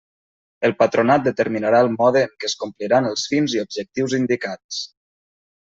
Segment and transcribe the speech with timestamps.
[0.67, 4.85] El Patronat determinarà el mode en què es compliran els fins i objectius indicats.